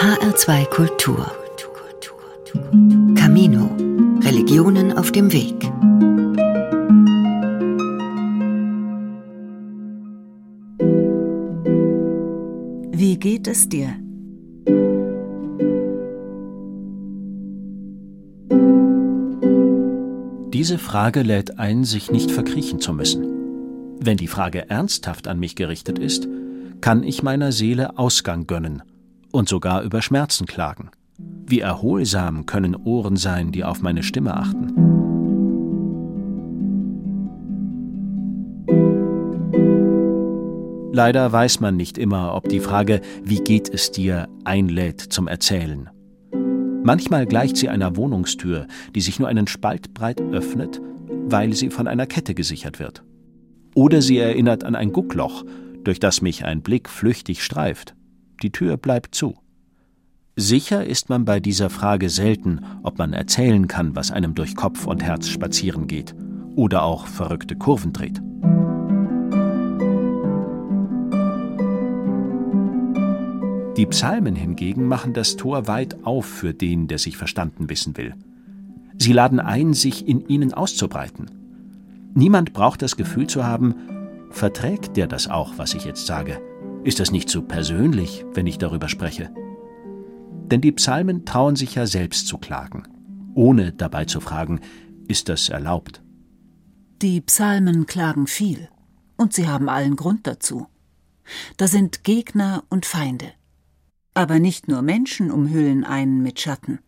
[0.00, 1.30] HR2 Kultur.
[3.14, 3.76] Camino.
[4.22, 5.70] Religionen auf dem Weg.
[12.98, 13.90] Wie geht es dir?
[20.54, 23.98] Diese Frage lädt ein, sich nicht verkriechen zu müssen.
[24.00, 26.26] Wenn die Frage ernsthaft an mich gerichtet ist,
[26.80, 28.82] kann ich meiner Seele Ausgang gönnen
[29.32, 30.90] und sogar über Schmerzen klagen.
[31.46, 34.90] Wie erholsam können Ohren sein, die auf meine Stimme achten.
[40.92, 45.88] Leider weiß man nicht immer, ob die Frage Wie geht es dir einlädt zum Erzählen.
[46.82, 50.80] Manchmal gleicht sie einer Wohnungstür, die sich nur einen Spalt breit öffnet,
[51.26, 53.04] weil sie von einer Kette gesichert wird.
[53.74, 55.44] Oder sie erinnert an ein Guckloch,
[55.84, 57.94] durch das mich ein Blick flüchtig streift.
[58.42, 59.36] Die Tür bleibt zu.
[60.36, 64.86] Sicher ist man bei dieser Frage selten, ob man erzählen kann, was einem durch Kopf
[64.86, 66.14] und Herz spazieren geht
[66.56, 68.22] oder auch verrückte Kurven dreht.
[73.76, 78.14] Die Psalmen hingegen machen das Tor weit auf für den, der sich verstanden wissen will.
[78.98, 81.30] Sie laden ein, sich in ihnen auszubreiten.
[82.14, 83.74] Niemand braucht das Gefühl zu haben,
[84.30, 86.40] verträgt der das auch, was ich jetzt sage?
[86.82, 89.30] Ist das nicht zu persönlich, wenn ich darüber spreche?
[90.50, 92.84] Denn die Psalmen trauen sich ja selbst zu klagen,
[93.34, 94.60] ohne dabei zu fragen,
[95.06, 96.02] ist das erlaubt?
[97.02, 98.68] Die Psalmen klagen viel,
[99.18, 100.68] und sie haben allen Grund dazu.
[101.58, 103.30] Da sind Gegner und Feinde.
[104.14, 106.78] Aber nicht nur Menschen umhüllen einen mit Schatten.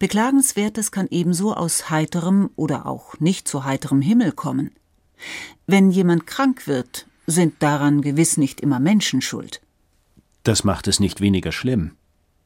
[0.00, 4.72] Beklagenswertes kann ebenso aus heiterem oder auch nicht so heiterem Himmel kommen.
[5.66, 9.60] Wenn jemand krank wird, sind daran gewiss nicht immer Menschen schuld.
[10.42, 11.92] Das macht es nicht weniger schlimm.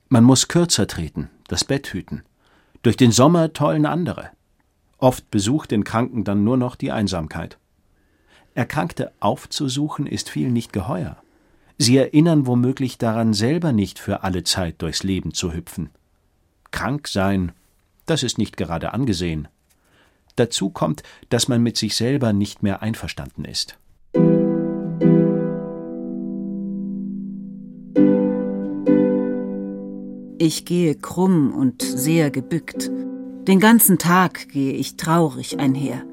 [0.09, 2.23] Man muss kürzer treten, das Bett hüten.
[2.83, 4.31] Durch den Sommer tollen andere.
[4.99, 7.59] Oft besucht den Kranken dann nur noch die Einsamkeit.
[8.55, 11.17] Erkrankte aufzusuchen ist viel nicht geheuer.
[11.77, 15.91] Sie erinnern womöglich daran, selber nicht für alle Zeit durchs Leben zu hüpfen.
[16.73, 17.53] Krank sein,
[18.07, 19.49] das ist nicht gerade angesehen.
[20.35, 23.79] Dazu kommt, dass man mit sich selber nicht mehr einverstanden ist.
[30.49, 32.91] Ich gehe krumm und sehr gebückt.
[33.47, 36.07] Den ganzen Tag gehe ich traurig einher.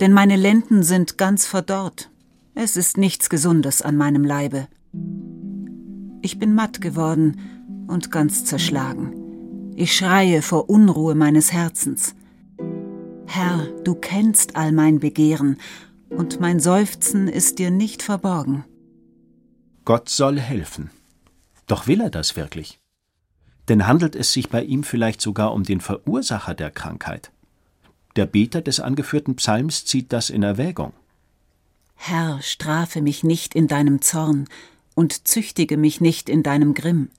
[0.00, 2.10] Denn meine Lenden sind ganz verdorrt.
[2.54, 4.66] Es ist nichts Gesundes an meinem Leibe.
[6.22, 9.74] Ich bin matt geworden und ganz zerschlagen.
[9.76, 12.14] Ich schreie vor Unruhe meines Herzens.
[13.26, 15.58] Herr, du kennst all mein Begehren,
[16.08, 18.64] und mein Seufzen ist dir nicht verborgen.
[19.84, 20.88] Gott soll helfen.
[21.66, 22.79] Doch will er das wirklich?
[23.70, 27.30] Denn handelt es sich bei ihm vielleicht sogar um den Verursacher der Krankheit?
[28.16, 30.92] Der Beter des angeführten Psalms zieht das in Erwägung.
[31.94, 34.48] Herr, strafe mich nicht in deinem Zorn,
[34.96, 37.10] und züchtige mich nicht in deinem Grimm.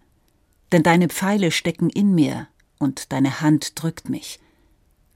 [0.73, 4.41] Denn deine Pfeile stecken in mir, und deine Hand drückt mich.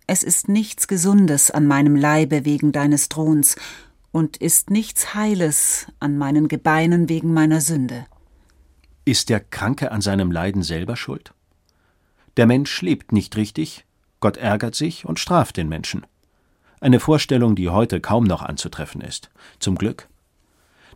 [0.07, 3.57] Es ist nichts Gesundes an meinem Leibe wegen deines Throns,
[4.13, 8.06] und ist nichts Heiles an meinen Gebeinen wegen meiner Sünde.
[9.06, 11.34] Ist der Kranke an seinem Leiden selber schuld?
[12.38, 13.86] Der Mensch lebt nicht richtig,
[14.20, 16.08] Gott ärgert sich und straft den Menschen.
[16.82, 19.30] Eine Vorstellung, die heute kaum noch anzutreffen ist.
[19.60, 20.10] Zum Glück.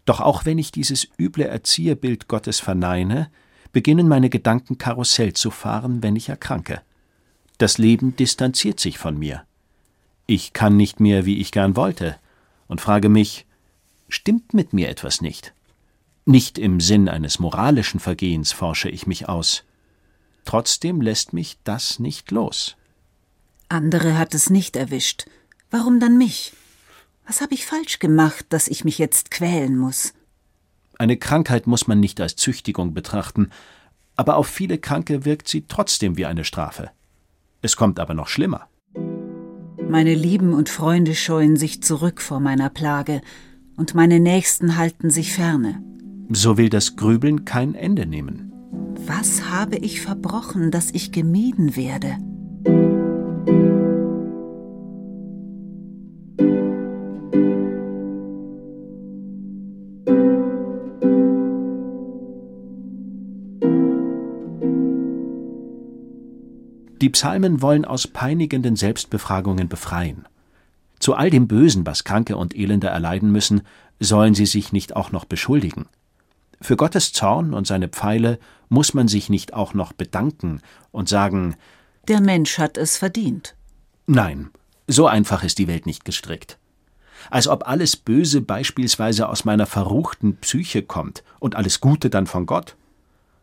[0.05, 3.29] Doch auch wenn ich dieses üble Erzieherbild Gottes verneine,
[3.71, 6.81] beginnen meine Gedanken Karussell zu fahren, wenn ich erkranke.
[7.59, 9.43] Das Leben distanziert sich von mir.
[10.25, 12.15] Ich kann nicht mehr, wie ich gern wollte,
[12.67, 13.45] und frage mich,
[14.07, 15.53] stimmt mit mir etwas nicht?
[16.29, 19.63] Nicht im Sinn eines moralischen Vergehens forsche ich mich aus.
[20.45, 22.77] Trotzdem lässt mich das nicht los.
[23.67, 25.25] Andere hat es nicht erwischt.
[25.71, 26.53] Warum dann mich?
[27.25, 30.13] Was habe ich falsch gemacht, dass ich mich jetzt quälen muss?
[30.99, 33.49] Eine Krankheit muss man nicht als Züchtigung betrachten,
[34.15, 36.91] aber auf viele Kranke wirkt sie trotzdem wie eine Strafe.
[37.63, 38.67] Es kommt aber noch schlimmer.
[39.89, 43.21] Meine Lieben und Freunde scheuen sich zurück vor meiner Plage,
[43.77, 45.81] und meine Nächsten halten sich ferne.
[46.31, 48.53] So will das Grübeln kein Ende nehmen.
[49.07, 52.17] Was habe ich verbrochen, dass ich gemieden werde?
[67.01, 70.27] Die Psalmen wollen aus peinigenden Selbstbefragungen befreien.
[70.99, 73.61] Zu all dem Bösen, was Kranke und Elende erleiden müssen,
[73.99, 75.87] sollen sie sich nicht auch noch beschuldigen.
[76.61, 80.61] Für Gottes Zorn und seine Pfeile muss man sich nicht auch noch bedanken
[80.91, 81.55] und sagen
[82.07, 83.55] Der Mensch hat es verdient.
[84.07, 84.49] Nein,
[84.87, 86.57] so einfach ist die Welt nicht gestrickt.
[87.29, 92.45] Als ob alles Böse beispielsweise aus meiner verruchten Psyche kommt und alles Gute dann von
[92.45, 92.75] Gott.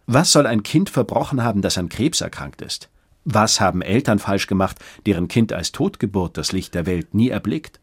[0.06, 2.88] Was soll ein Kind verbrochen haben, das an Krebs erkrankt ist?
[3.24, 7.80] Was haben Eltern falsch gemacht, deren Kind als Totgeburt das Licht der Welt nie erblickt?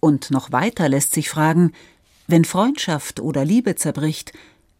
[0.00, 1.72] Und noch weiter lässt sich fragen,
[2.26, 4.32] wenn Freundschaft oder Liebe zerbricht,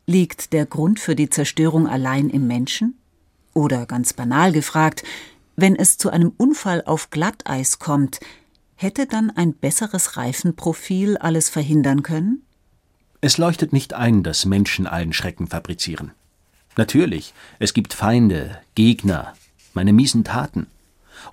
[0.07, 2.97] liegt der Grund für die Zerstörung allein im Menschen?
[3.55, 5.03] Oder ganz banal gefragt,
[5.57, 8.21] wenn es zu einem Unfall auf Glatteis kommt,
[8.77, 12.43] hätte dann ein besseres Reifenprofil alles verhindern können?
[13.21, 16.13] Es leuchtet nicht ein, dass Menschen allen Schrecken fabrizieren.
[16.77, 19.33] Natürlich, es gibt Feinde, Gegner,
[19.73, 20.67] meine miesen Taten.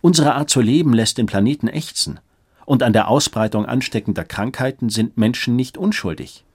[0.01, 2.19] Unsere Art zu leben lässt den Planeten ächzen.
[2.65, 6.45] Und an der Ausbreitung ansteckender Krankheiten sind Menschen nicht unschuldig.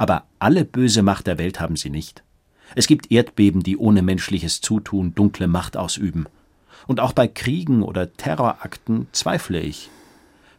[0.00, 2.24] Aber alle böse Macht der Welt haben sie nicht.
[2.74, 6.24] Es gibt Erdbeben, die ohne menschliches Zutun dunkle Macht ausüben.
[6.86, 9.90] Und auch bei Kriegen oder Terrorakten zweifle ich.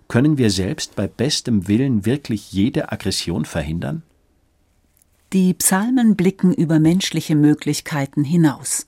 [0.08, 4.04] Können wir selbst bei bestem Willen wirklich jede Aggression verhindern?
[5.34, 8.86] Die Psalmen blicken über menschliche Möglichkeiten hinaus.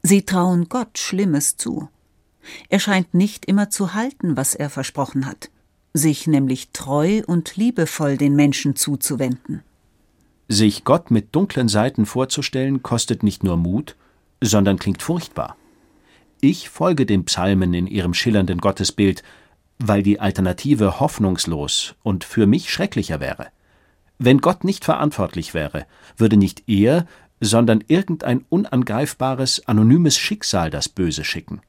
[0.00, 1.88] Sie trauen Gott Schlimmes zu.
[2.68, 5.50] Er scheint nicht immer zu halten, was er versprochen hat,
[5.92, 9.64] sich nämlich treu und liebevoll den Menschen zuzuwenden.
[10.48, 13.96] Sich Gott mit dunklen Seiten vorzustellen, kostet nicht nur Mut,
[14.40, 15.56] sondern klingt furchtbar.
[16.40, 19.22] Ich folge den Psalmen in ihrem schillernden Gottesbild,
[19.78, 23.48] weil die Alternative hoffnungslos und für mich schrecklicher wäre.
[24.18, 25.86] Wenn Gott nicht verantwortlich wäre,
[26.16, 27.06] würde nicht er,
[27.40, 31.60] sondern irgendein unangreifbares, anonymes Schicksal das Böse schicken.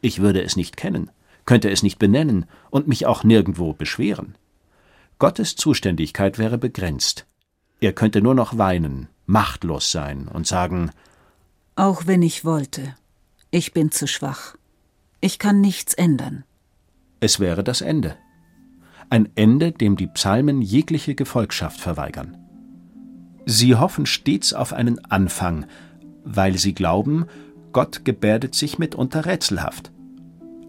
[0.00, 1.10] Ich würde es nicht kennen,
[1.44, 4.36] könnte es nicht benennen und mich auch nirgendwo beschweren.
[5.18, 7.26] Gottes Zuständigkeit wäre begrenzt.
[7.80, 10.90] Er könnte nur noch weinen, machtlos sein und sagen
[11.76, 12.94] Auch wenn ich wollte,
[13.50, 14.56] ich bin zu schwach.
[15.20, 16.44] Ich kann nichts ändern.
[17.20, 18.16] Es wäre das Ende.
[19.10, 22.36] Ein Ende, dem die Psalmen jegliche Gefolgschaft verweigern.
[23.46, 25.66] Sie hoffen stets auf einen Anfang,
[26.24, 27.26] weil sie glauben,
[27.72, 29.90] Gott gebärdet sich mitunter rätselhaft.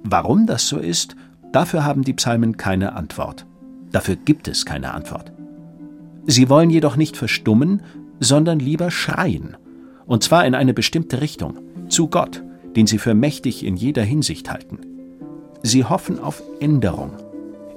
[0.04, 1.16] Warum das so ist,
[1.52, 3.46] dafür haben die Psalmen keine Antwort.
[3.92, 5.34] Dafür gibt es keine Antwort.
[6.30, 7.82] Sie wollen jedoch nicht verstummen,
[8.20, 9.58] sondern lieber schreien,
[10.06, 11.58] und zwar in eine bestimmte Richtung,
[11.90, 12.44] zu Gott,
[12.76, 14.78] den sie für mächtig in jeder Hinsicht halten.
[15.64, 17.14] Sie hoffen auf Änderung.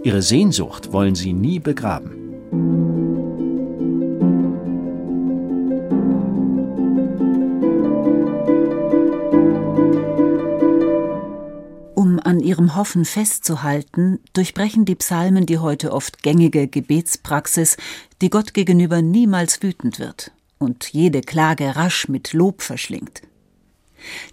[0.03, 3.02] Ihre Sehnsucht wollen sie nie begraben.
[12.53, 17.79] Ihrem Hoffen festzuhalten, durchbrechen die Psalmen die heute oft gängige Gebetspraxis,
[18.21, 23.23] die Gott gegenüber niemals wütend wird und jede Klage rasch mit Lob verschlingt.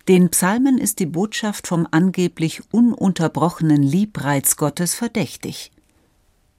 [0.09, 5.71] Den Psalmen ist die Botschaft vom angeblich ununterbrochenen Liebreiz Gottes verdächtig.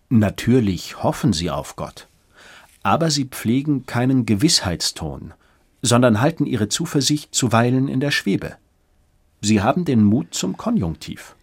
[0.09, 2.09] Natürlich hoffen sie auf Gott,
[2.83, 5.35] aber sie pflegen keinen Gewissheitston,
[5.83, 8.57] sondern halten ihre Zuversicht zuweilen in der Schwebe.
[9.43, 11.35] Sie haben den Mut zum Konjunktiv.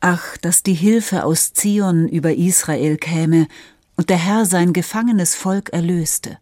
[0.00, 3.48] Ach, dass die Hilfe aus Zion über Israel käme
[3.96, 6.38] und der Herr sein gefangenes Volk erlöste.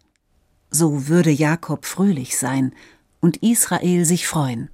[0.71, 2.73] So würde Jakob fröhlich sein
[3.19, 4.69] und Israel sich freuen.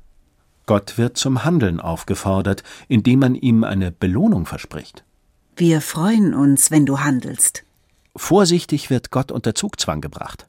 [0.68, 5.04] Gott wird zum Handeln aufgefordert, indem man ihm eine Belohnung verspricht.
[5.56, 7.64] Wir freuen uns, wenn du handelst.
[8.16, 10.48] Vorsichtig wird Gott unter Zugzwang gebracht.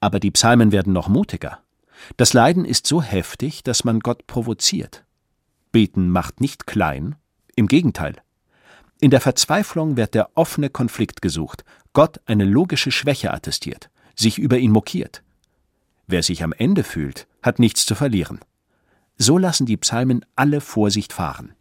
[0.00, 1.58] Aber die Psalmen werden noch mutiger.
[2.16, 5.04] Das Leiden ist so heftig, dass man Gott provoziert.
[5.72, 7.16] Beten macht nicht klein,
[7.58, 8.16] im Gegenteil.
[9.00, 14.58] In der Verzweiflung wird der offene Konflikt gesucht, Gott eine logische Schwäche attestiert, sich über
[14.58, 15.22] ihn mokiert.
[16.06, 18.40] Wer sich am Ende fühlt, hat nichts zu verlieren.
[19.18, 21.52] So lassen die Psalmen alle Vorsicht fahren.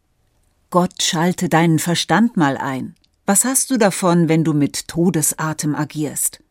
[0.70, 2.96] Gott schalte deinen Verstand mal ein.
[3.26, 6.44] Was hast du davon, wenn du mit Todesatem agierst?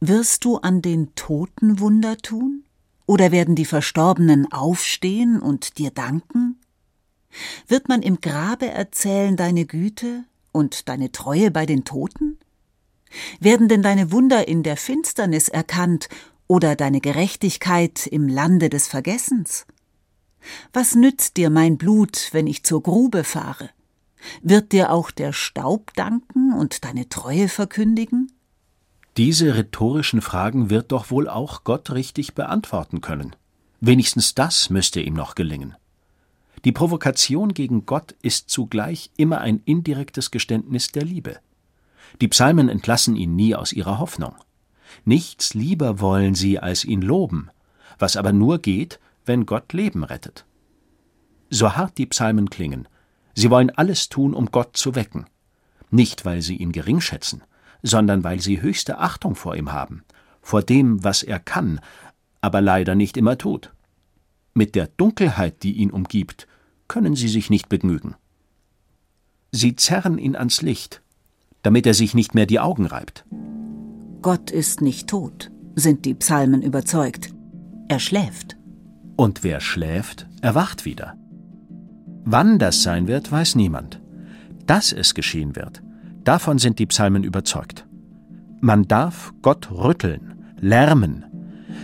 [0.00, 2.64] Wirst du an den Toten Wunder tun?
[3.06, 6.60] Oder werden die Verstorbenen aufstehen und dir danken?
[7.68, 12.38] Wird man im Grabe erzählen deine Güte und deine Treue bei den Toten?
[13.40, 16.08] Werden denn deine Wunder in der Finsternis erkannt
[16.46, 19.66] oder deine Gerechtigkeit im Lande des Vergessens?
[20.72, 23.70] Was nützt dir mein Blut, wenn ich zur Grube fahre?
[24.42, 28.32] Wird dir auch der Staub danken und deine Treue verkündigen?
[29.16, 33.34] Diese rhetorischen Fragen wird doch wohl auch Gott richtig beantworten können.
[33.80, 35.74] Wenigstens das müsste ihm noch gelingen.
[36.64, 41.38] Die Provokation gegen Gott ist zugleich immer ein indirektes Geständnis der Liebe.
[42.20, 44.34] Die Psalmen entlassen ihn nie aus ihrer Hoffnung.
[45.04, 47.50] Nichts lieber wollen sie als ihn loben,
[47.98, 50.44] was aber nur geht, wenn Gott Leben rettet.
[51.50, 52.88] So hart die Psalmen klingen,
[53.34, 55.26] sie wollen alles tun, um Gott zu wecken.
[55.90, 57.42] Nicht, weil sie ihn gering schätzen,
[57.82, 60.04] sondern weil sie höchste Achtung vor ihm haben,
[60.40, 61.80] vor dem, was er kann,
[62.40, 63.72] aber leider nicht immer tut.
[64.56, 66.46] Mit der Dunkelheit, die ihn umgibt,
[66.88, 68.14] können sie sich nicht begnügen.
[69.52, 71.02] Sie zerren ihn ans Licht,
[71.60, 73.26] damit er sich nicht mehr die Augen reibt.
[74.22, 77.34] Gott ist nicht tot, sind die Psalmen überzeugt.
[77.88, 78.56] Er schläft.
[79.16, 81.18] Und wer schläft, erwacht wieder.
[82.24, 84.00] Wann das sein wird, weiß niemand.
[84.64, 85.82] Dass es geschehen wird,
[86.24, 87.86] davon sind die Psalmen überzeugt.
[88.62, 91.26] Man darf Gott rütteln, lärmen.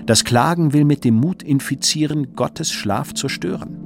[0.07, 3.83] Das Klagen will mit dem Mut infizieren, Gottes Schlaf zu stören.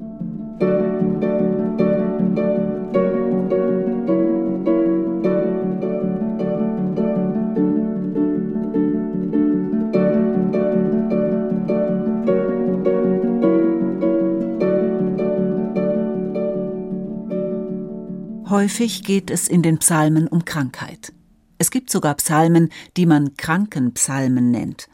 [18.49, 21.12] Häufig geht es in den Psalmen um Krankheit.
[21.59, 24.88] Es gibt sogar Psalmen, die man Krankenpsalmen nennt.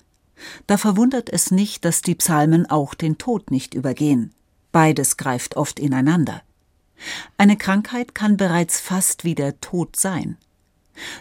[0.66, 4.32] Da verwundert es nicht, dass die Psalmen auch den Tod nicht übergehen.
[4.72, 6.42] Beides greift oft ineinander.
[7.36, 10.36] Eine Krankheit kann bereits fast wie der Tod sein.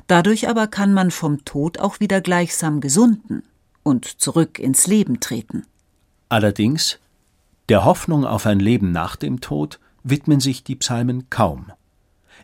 [0.08, 3.44] Dadurch aber kann man vom Tod auch wieder gleichsam gesunden
[3.84, 5.66] und zurück ins Leben treten.
[6.30, 7.00] Allerdings,
[7.70, 11.72] der Hoffnung auf ein Leben nach dem Tod widmen sich die Psalmen kaum.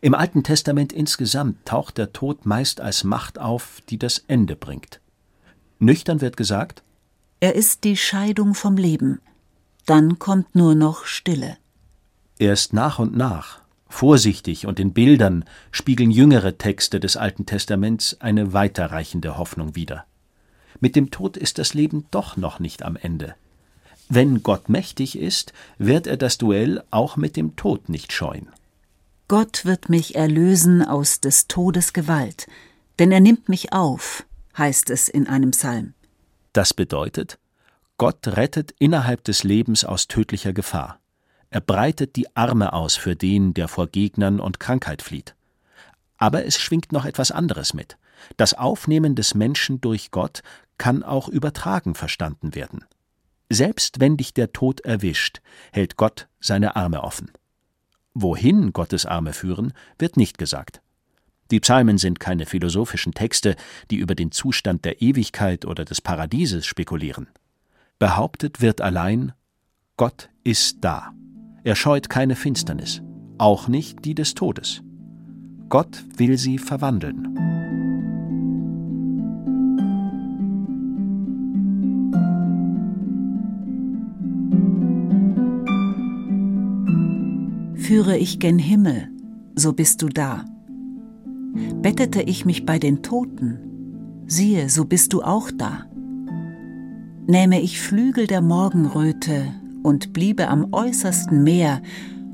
[0.01, 4.99] Im Alten Testament insgesamt taucht der Tod meist als Macht auf, die das Ende bringt.
[5.79, 6.83] Nüchtern wird gesagt,
[7.39, 9.21] er ist die Scheidung vom Leben,
[9.85, 11.57] dann kommt nur noch Stille.
[12.39, 18.53] Erst nach und nach, vorsichtig und in Bildern spiegeln jüngere Texte des Alten Testaments eine
[18.53, 20.05] weiterreichende Hoffnung wider.
[20.79, 23.35] Mit dem Tod ist das Leben doch noch nicht am Ende.
[24.09, 28.47] Wenn Gott mächtig ist, wird er das Duell auch mit dem Tod nicht scheuen.
[29.27, 32.47] Gott wird mich erlösen aus des Todes Gewalt,
[32.99, 34.25] denn er nimmt mich auf,
[34.57, 35.93] heißt es in einem Psalm.
[36.53, 37.39] Das bedeutet,
[37.97, 40.99] Gott rettet innerhalb des Lebens aus tödlicher Gefahr.
[41.49, 45.35] Er breitet die Arme aus für den, der vor Gegnern und Krankheit flieht.
[46.17, 47.97] Aber es schwingt noch etwas anderes mit.
[48.35, 50.41] Das Aufnehmen des Menschen durch Gott
[50.77, 52.85] kann auch übertragen verstanden werden.
[53.49, 57.31] Selbst wenn dich der Tod erwischt, hält Gott seine Arme offen.
[58.13, 60.81] Wohin Gottes Arme führen, wird nicht gesagt.
[61.51, 63.55] Die Psalmen sind keine philosophischen Texte,
[63.89, 67.27] die über den Zustand der Ewigkeit oder des Paradieses spekulieren.
[67.99, 69.33] Behauptet wird allein,
[69.95, 71.13] Gott ist da.
[71.63, 73.01] Er scheut keine Finsternis,
[73.37, 74.81] auch nicht die des Todes.
[75.69, 77.33] Gott will sie verwandeln.
[87.75, 89.09] Führe ich gen Himmel,
[89.55, 90.43] so bist du da.
[91.81, 93.59] Bettete ich mich bei den Toten,
[94.27, 95.85] siehe, so bist du auch da.
[97.27, 99.47] Nähme ich Flügel der Morgenröte
[99.83, 101.81] und bliebe am äußersten Meer,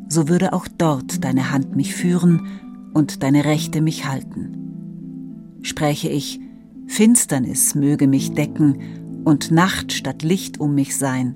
[0.07, 2.47] so würde auch dort deine Hand mich führen
[2.93, 5.59] und deine Rechte mich halten.
[5.61, 6.39] Spräche ich,
[6.87, 11.35] Finsternis möge mich decken und Nacht statt Licht um mich sein,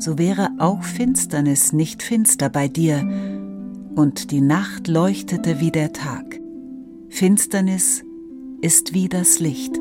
[0.00, 3.06] so wäre auch Finsternis nicht finster bei dir,
[3.94, 6.39] und die Nacht leuchtete wie der Tag.
[7.12, 8.04] Finsternis
[8.62, 9.74] ist wie das Licht.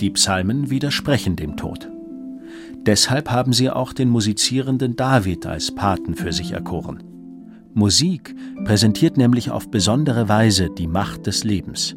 [0.00, 1.88] Die Psalmen widersprechen dem Tod.
[2.84, 7.04] Deshalb haben sie auch den musizierenden David als Paten für sich erkoren.
[7.72, 11.96] Musik präsentiert nämlich auf besondere Weise die Macht des Lebens.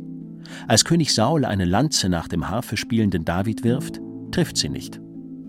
[0.67, 3.99] Als König Saul eine Lanze nach dem Harfe spielenden David wirft,
[4.31, 5.01] trifft sie nicht.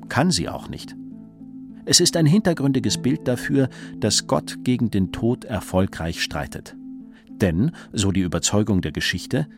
[0.09, 0.97] Kann sie auch nicht.
[1.85, 6.77] Es ist ein hintergründiges Bild dafür, dass Gott gegen den Tod erfolgreich streitet.
[7.29, 9.49] Denn, so die Überzeugung der Geschichte,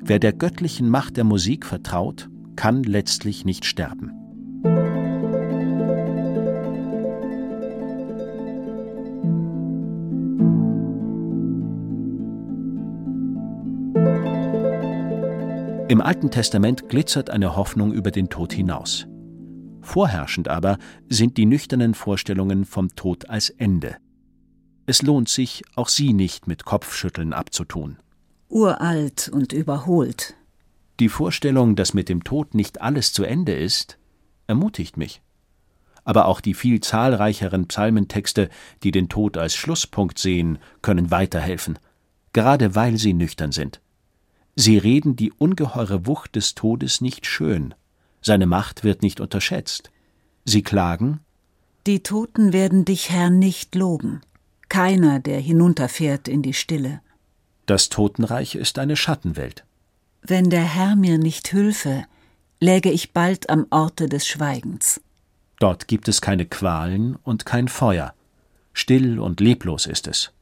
[0.00, 4.12] wer der göttlichen Macht der Musik vertraut, kann letztlich nicht sterben.
[15.88, 19.08] Im Alten Testament glitzert eine Hoffnung über den Tod hinaus.
[19.92, 20.78] Vorherrschend aber
[21.10, 23.98] sind die nüchternen Vorstellungen vom Tod als Ende.
[24.86, 27.98] Es lohnt sich, auch sie nicht mit Kopfschütteln abzutun.
[28.48, 30.32] Uralt und überholt.
[30.98, 33.98] Die Vorstellung, dass mit dem Tod nicht alles zu Ende ist,
[34.46, 35.20] ermutigt mich.
[36.04, 38.48] Aber auch die viel zahlreicheren Psalmentexte,
[38.82, 41.78] die den Tod als Schlusspunkt sehen, können weiterhelfen,
[42.32, 43.82] gerade weil sie nüchtern sind.
[44.56, 47.74] Sie reden die ungeheure Wucht des Todes nicht schön,
[48.22, 49.90] seine Macht wird nicht unterschätzt.
[50.44, 51.20] Sie klagen
[51.86, 54.22] Die Toten werden dich, Herr, nicht loben,
[54.68, 57.00] keiner, der hinunterfährt in die Stille.
[57.66, 59.64] Das Totenreich ist eine Schattenwelt.
[60.22, 62.04] Wenn der Herr mir nicht hülfe,
[62.60, 65.00] läge ich bald am Orte des Schweigens.
[65.58, 68.14] Dort gibt es keine Qualen und kein Feuer.
[68.72, 70.32] Still und leblos ist es.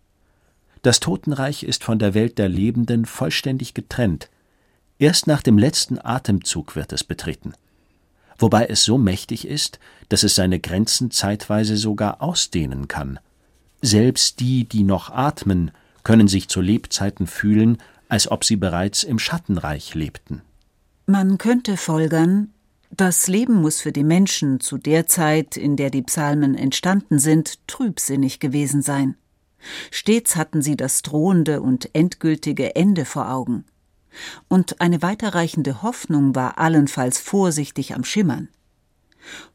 [0.82, 4.30] Das Totenreich ist von der Welt der Lebenden vollständig getrennt.
[4.98, 7.52] Erst nach dem letzten Atemzug wird es betreten.
[8.40, 9.78] Wobei es so mächtig ist,
[10.08, 13.20] dass es seine Grenzen zeitweise sogar ausdehnen kann.
[13.82, 15.70] Selbst die, die noch atmen,
[16.02, 17.78] können sich zu Lebzeiten fühlen,
[18.08, 20.40] als ob sie bereits im Schattenreich lebten.
[21.06, 22.48] Man könnte folgern,
[22.90, 27.66] das Leben muss für die Menschen zu der Zeit, in der die Psalmen entstanden sind,
[27.68, 29.16] trübsinnig gewesen sein.
[29.90, 33.64] Stets hatten sie das drohende und endgültige Ende vor Augen.
[34.48, 38.48] Und eine weiterreichende Hoffnung war allenfalls vorsichtig am Schimmern.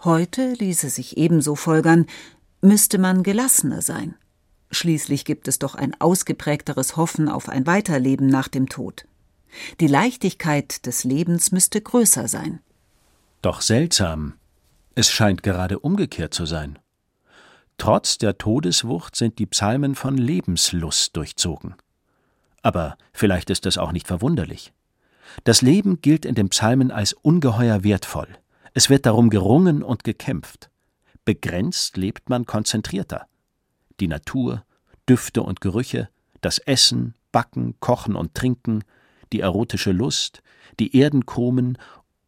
[0.03, 2.05] Heute ließe sich ebenso folgern,
[2.61, 4.15] müsste man gelassener sein.
[4.71, 9.05] Schließlich gibt es doch ein ausgeprägteres Hoffen auf ein Weiterleben nach dem Tod.
[9.79, 12.59] Die Leichtigkeit des Lebens müsste größer sein.
[13.41, 14.33] Doch seltsam,
[14.95, 16.79] es scheint gerade umgekehrt zu sein.
[17.77, 21.75] Trotz der Todeswucht sind die Psalmen von Lebenslust durchzogen.
[22.65, 24.73] Aber vielleicht ist das auch nicht verwunderlich.
[25.43, 28.27] Das Leben gilt in den Psalmen als ungeheuer wertvoll.
[28.73, 30.71] Es wird darum gerungen und gekämpft.
[31.25, 33.27] Begrenzt lebt man konzentrierter.
[33.99, 34.63] Die Natur,
[35.07, 36.09] Düfte und Gerüche,
[36.41, 38.83] das Essen, Backen, Kochen und Trinken,
[39.31, 40.41] die erotische Lust,
[40.79, 41.77] die Erdenkrumen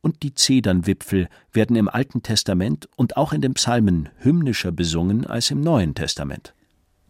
[0.01, 5.49] und die Zedernwipfel werden im Alten Testament und auch in den Psalmen hymnischer besungen als
[5.49, 6.53] im Neuen Testament.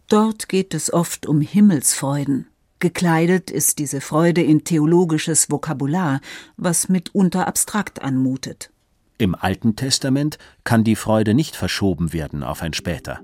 [0.08, 2.48] Dort geht es oft um Himmelsfreuden.
[2.80, 6.22] Gekleidet ist diese Freude in theologisches Vokabular,
[6.58, 8.72] was mitunter abstrakt anmutet.
[9.18, 13.20] Im Alten Testament kann die Freude nicht verschoben werden auf ein später.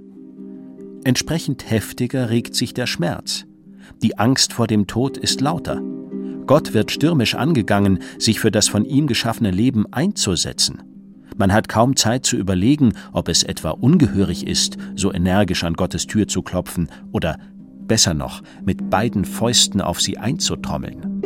[1.03, 3.45] Entsprechend heftiger regt sich der Schmerz.
[4.01, 5.81] Die Angst vor dem Tod ist lauter.
[6.47, 10.81] Gott wird stürmisch angegangen, sich für das von ihm geschaffene Leben einzusetzen.
[11.37, 16.07] Man hat kaum Zeit zu überlegen, ob es etwa ungehörig ist, so energisch an Gottes
[16.07, 17.37] Tür zu klopfen oder
[17.87, 21.21] besser noch, mit beiden Fäusten auf sie einzutrommeln.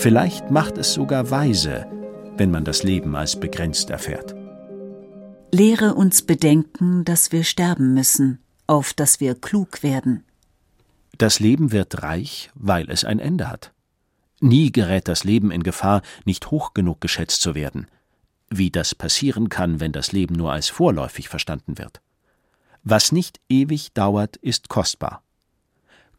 [0.00, 1.86] Vielleicht macht es sogar weise,
[2.38, 4.34] wenn man das Leben als begrenzt erfährt.
[5.52, 10.24] Lehre uns bedenken, dass wir sterben müssen, auf dass wir klug werden.
[11.20, 13.74] Das Leben wird reich, weil es ein Ende hat.
[14.40, 17.88] Nie gerät das Leben in Gefahr, nicht hoch genug geschätzt zu werden,
[18.48, 22.00] wie das passieren kann, wenn das Leben nur als vorläufig verstanden wird.
[22.84, 25.22] Was nicht ewig dauert, ist kostbar.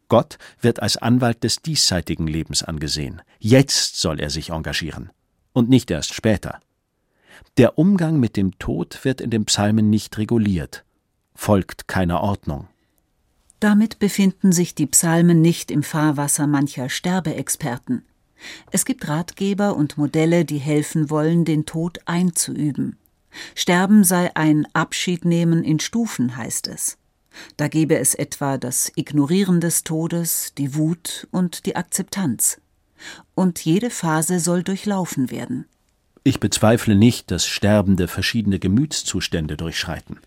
[0.08, 3.24] Gott wird als Anwalt des diesseitigen Lebens angesehen.
[3.40, 5.10] Jetzt soll er sich engagieren
[5.52, 6.60] und nicht erst später.
[7.58, 10.86] Der Umgang mit dem Tod wird in den Psalmen nicht reguliert,
[11.34, 12.68] folgt keiner Ordnung.
[13.62, 18.04] Damit befinden sich die Psalmen nicht im Fahrwasser mancher Sterbeexperten.
[18.72, 22.98] Es gibt Ratgeber und Modelle, die helfen wollen, den Tod einzuüben.
[23.54, 26.98] Sterben sei ein Abschiednehmen in Stufen, heißt es.
[27.56, 32.60] Da gebe es etwa das Ignorieren des Todes, die Wut und die Akzeptanz.
[33.36, 35.66] Und jede Phase soll durchlaufen werden.
[36.24, 40.18] Ich bezweifle nicht, dass Sterbende verschiedene Gemütszustände durchschreiten.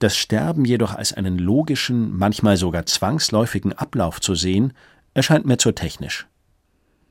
[0.00, 4.72] Das Sterben jedoch als einen logischen, manchmal sogar zwangsläufigen Ablauf zu sehen,
[5.12, 6.26] erscheint mir zu technisch.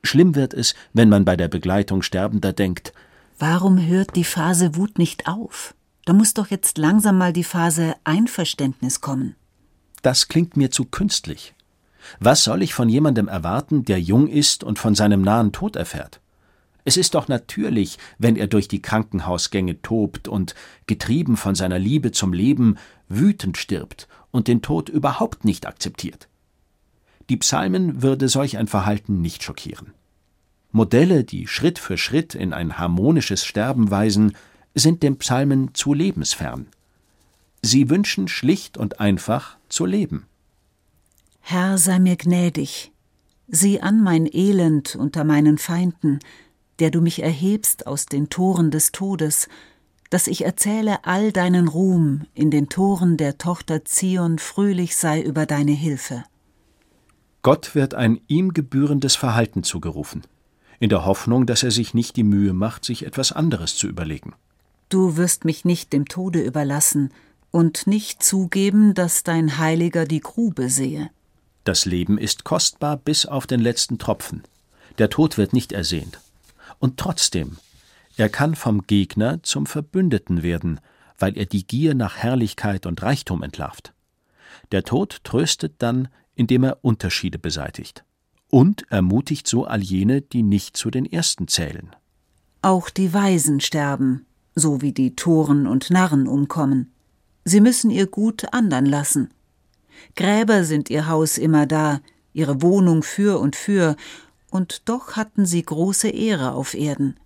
[0.02, 2.92] Schlimm wird es, wenn man bei der Begleitung Sterbender denkt,
[3.38, 5.74] Warum hört die Phase Wut nicht auf?
[6.04, 9.36] Da muss doch jetzt langsam mal die Phase Einverständnis kommen.
[10.02, 11.54] Das klingt mir zu künstlich.
[12.18, 16.20] Was soll ich von jemandem erwarten, der jung ist und von seinem nahen Tod erfährt?
[16.84, 20.54] Es ist doch natürlich, wenn er durch die Krankenhausgänge tobt und,
[20.86, 22.76] getrieben von seiner Liebe zum Leben,
[23.08, 26.28] wütend stirbt und den Tod überhaupt nicht akzeptiert.
[27.28, 29.92] Die Psalmen würde solch ein Verhalten nicht schockieren.
[30.72, 34.36] Modelle, die Schritt für Schritt in ein harmonisches Sterben weisen,
[34.74, 36.68] sind den Psalmen zu lebensfern.
[37.62, 40.26] Sie wünschen schlicht und einfach zu leben.
[41.40, 42.92] Herr, sei mir gnädig,
[43.48, 46.20] sieh an mein Elend unter meinen Feinden,
[46.80, 49.48] der du mich erhebst aus den Toren des Todes,
[50.10, 55.46] dass ich erzähle all deinen Ruhm in den Toren der Tochter Zion fröhlich sei über
[55.46, 56.24] deine Hilfe.
[57.42, 60.22] Gott wird ein ihm gebührendes Verhalten zugerufen.
[60.82, 64.32] in der Hoffnung, dass er sich nicht die Mühe macht, sich etwas anderes zu überlegen.
[64.88, 67.12] Du wirst mich nicht dem Tode überlassen
[67.50, 71.10] und nicht zugeben, dass dein Heiliger die Grube sehe.
[71.64, 74.42] Das Leben ist kostbar bis auf den letzten Tropfen.
[74.98, 76.18] Der Tod wird nicht ersehnt.
[76.80, 77.58] Und trotzdem,
[78.16, 80.80] er kann vom Gegner zum Verbündeten werden,
[81.18, 83.94] weil er die Gier nach Herrlichkeit und Reichtum entlarvt.
[84.72, 88.04] Der Tod tröstet dann, indem er Unterschiede beseitigt
[88.48, 91.94] und ermutigt so all jene, die nicht zu den Ersten zählen.
[92.62, 96.92] Auch die Weisen sterben, so wie die Toren und Narren umkommen.
[97.44, 99.30] Sie müssen ihr Gut andern lassen.
[100.16, 102.00] Gräber sind ihr Haus immer da,
[102.32, 103.96] ihre Wohnung für und für,
[104.50, 107.18] und doch hatten sie große Ehre auf Erden.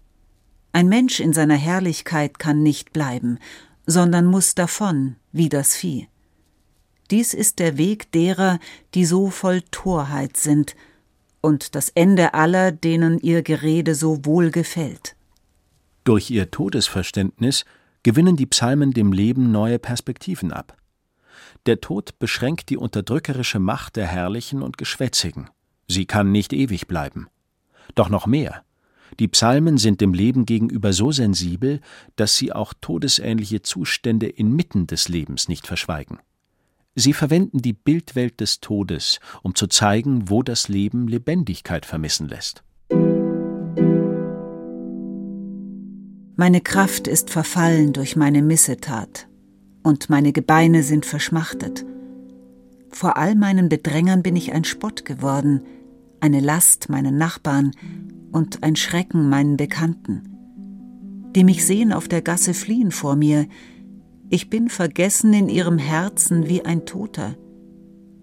[0.72, 3.38] Ein Mensch in seiner Herrlichkeit kann nicht bleiben,
[3.86, 6.08] sondern muss davon, wie das Vieh.
[7.10, 8.58] Dies ist der Weg derer,
[8.94, 10.74] die so voll Torheit sind
[11.40, 15.14] und das Ende aller, denen ihr Gerede so wohl gefällt.
[16.04, 17.64] Durch ihr Todesverständnis
[18.02, 20.76] gewinnen die Psalmen dem Leben neue Perspektiven ab.
[21.66, 25.50] Der Tod beschränkt die unterdrückerische Macht der Herrlichen und Geschwätzigen.
[25.88, 27.28] Sie kann nicht ewig bleiben.
[27.94, 28.64] Doch noch mehr.
[29.20, 31.80] Die Psalmen sind dem Leben gegenüber so sensibel,
[32.16, 36.18] dass sie auch todesähnliche Zustände inmitten des Lebens nicht verschweigen.
[36.96, 42.62] Sie verwenden die Bildwelt des Todes, um zu zeigen, wo das Leben Lebendigkeit vermissen lässt.
[46.36, 49.28] Meine Kraft ist verfallen durch meine Missetat,
[49.82, 51.84] und meine Gebeine sind verschmachtet.
[52.94, 55.62] Vor all meinen Bedrängern bin ich ein Spott geworden,
[56.20, 57.72] eine Last meinen Nachbarn
[58.30, 60.22] und ein Schrecken meinen Bekannten.
[61.34, 63.48] Die mich sehen auf der Gasse fliehen vor mir,
[64.30, 67.34] ich bin vergessen in ihrem Herzen wie ein Toter.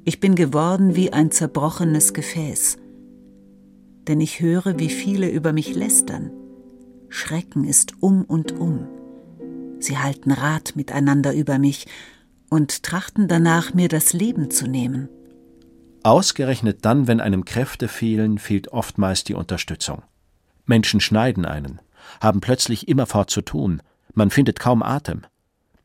[0.06, 2.78] Ich bin geworden wie ein zerbrochenes Gefäß.
[4.08, 6.32] Denn ich höre, wie viele über mich lästern.
[7.10, 8.88] Schrecken ist um und um.
[9.80, 11.88] Sie halten Rat miteinander über mich
[12.52, 15.08] und trachten danach, mir das Leben zu nehmen.
[16.04, 20.04] Ausgerechnet dann, wenn einem Kräfte fehlen, fehlt oftmals die Unterstützung.
[20.66, 21.80] Menschen schneiden einen,
[22.20, 23.82] haben plötzlich immerfort zu tun,
[24.14, 25.22] man findet kaum Atem.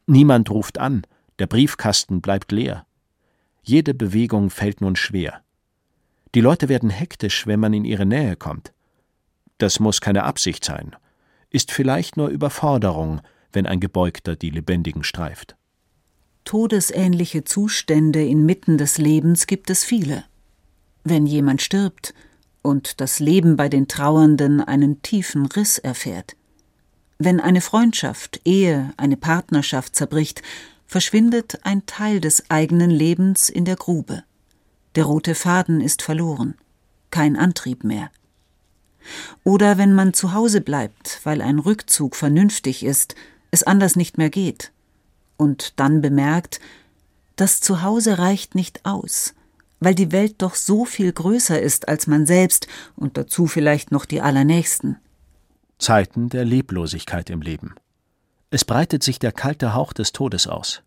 [0.07, 1.07] Niemand ruft an,
[1.39, 2.85] der Briefkasten bleibt leer.
[3.63, 5.43] Jede Bewegung fällt nun schwer.
[6.35, 8.73] Die Leute werden hektisch, wenn man in ihre Nähe kommt.
[9.59, 10.97] Das muss keine Absicht sein,
[11.51, 13.21] ist vielleicht nur Überforderung,
[13.53, 15.57] wenn ein Gebeugter die Lebendigen streift.
[16.47, 20.23] Todesähnliche Zustände inmitten des Lebens gibt es viele.
[21.03, 22.15] Wenn jemand stirbt
[22.63, 26.37] und das Leben bei den Trauernden einen tiefen Riss erfährt,
[27.19, 30.41] wenn eine Freundschaft, Ehe, eine Partnerschaft zerbricht,
[30.87, 34.23] verschwindet ein Teil des eigenen Lebens in der Grube.
[34.95, 36.55] Der rote Faden ist verloren,
[37.11, 38.09] kein Antrieb mehr.
[39.43, 43.17] Oder wenn man zu Hause bleibt, weil ein Rückzug vernünftig ist,
[43.51, 44.71] es anders nicht mehr geht,
[45.37, 46.61] und dann bemerkt,
[47.37, 49.35] das Zuhause reicht nicht aus,
[49.81, 54.07] weil die Welt doch so viel größer ist als man selbst und dazu vielleicht noch
[54.07, 54.99] die Allernächsten.
[55.79, 57.75] Zeiten der Leblosigkeit im Leben.
[58.51, 60.83] Es breitet sich der kalte Hauch des Todes aus.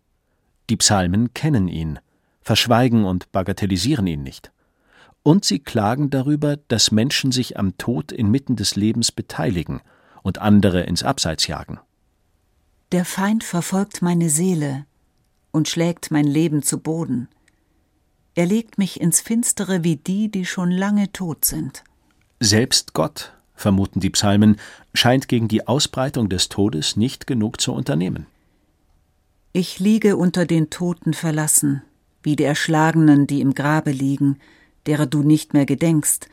[0.68, 2.00] Die Psalmen kennen ihn,
[2.40, 4.50] verschweigen und bagatellisieren ihn nicht.
[5.22, 9.82] Und sie klagen darüber, dass Menschen sich am Tod inmitten des Lebens beteiligen
[10.22, 11.78] und andere ins Abseits jagen.
[12.92, 14.84] Der Feind verfolgt meine Seele
[15.52, 17.28] und schlägt mein Leben zu Boden.
[18.34, 21.84] Er legt mich ins Finstere wie die, die schon lange tot sind.
[22.40, 24.56] Selbst Gott vermuten die Psalmen,
[24.94, 28.26] scheint gegen die Ausbreitung des Todes nicht genug zu unternehmen.
[29.52, 31.82] Ich liege unter den Toten verlassen,
[32.22, 34.38] wie die Erschlagenen, die im Grabe liegen,
[34.86, 36.28] derer du nicht mehr gedenkst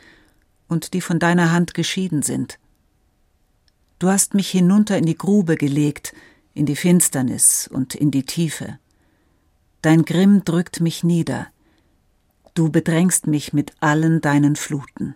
[0.68, 2.58] und die von deiner Hand geschieden sind.
[4.00, 6.14] Du hast mich hinunter in die Grube gelegt,
[6.58, 8.80] in die Finsternis und in die Tiefe.
[9.82, 11.48] Dein Grimm drückt mich nieder.
[12.56, 15.16] Du bedrängst mich mit allen deinen Fluten.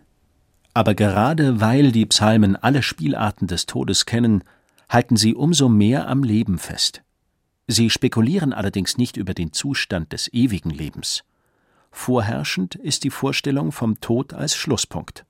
[0.74, 4.44] Aber gerade weil die Psalmen alle Spielarten des Todes kennen,
[4.88, 7.02] halten sie umso mehr am Leben fest.
[7.68, 11.24] Sie spekulieren allerdings nicht über den Zustand des ewigen Lebens.
[11.92, 15.26] Vorherrschend ist die Vorstellung vom Tod als Schlusspunkt.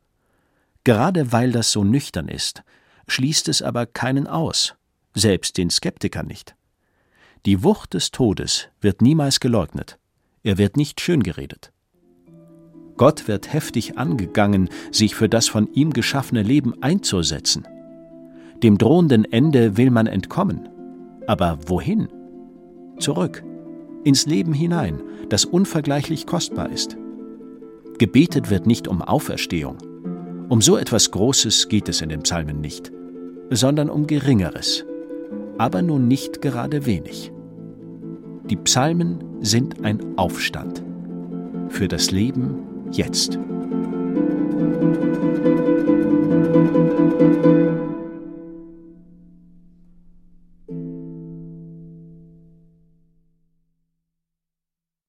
[0.84, 2.64] Gerade weil das so nüchtern ist,
[3.08, 4.76] schließt es aber keinen aus,
[5.14, 6.56] selbst den Skeptiker nicht.
[7.46, 9.98] Die Wucht des Todes wird niemals geleugnet,
[10.44, 11.72] er wird nicht schön geredet.
[12.98, 17.68] Gott wird heftig angegangen, sich für das von ihm geschaffene Leben einzusetzen.
[18.62, 20.70] Dem drohenden Ende will man entkommen.
[21.26, 22.10] Aber wohin?
[23.00, 23.44] Zurück,
[24.04, 26.98] ins Leben hinein, das unvergleichlich kostbar ist.
[27.98, 29.78] Gebetet wird nicht um Auferstehung.
[30.50, 32.92] Um so etwas Großes geht es in den Psalmen nicht,
[33.50, 34.86] sondern um Geringeres,
[35.58, 37.32] aber nun nicht gerade wenig.
[38.50, 40.84] Die Psalmen sind ein Aufstand
[41.70, 42.56] für das Leben
[42.92, 43.38] jetzt.
[43.38, 43.52] Musik